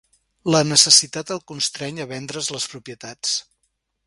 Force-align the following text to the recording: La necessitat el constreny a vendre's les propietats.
La 0.53 0.61
necessitat 0.69 1.33
el 1.37 1.43
constreny 1.53 2.01
a 2.01 2.09
vendre's 2.15 2.51
les 2.57 2.67
propietats. 2.73 3.37